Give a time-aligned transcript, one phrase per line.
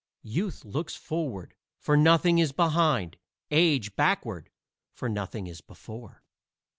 [0.23, 3.17] Youth looks forward, for nothing is behind!
[3.51, 4.49] Age backward,
[4.91, 6.23] for nothing is before.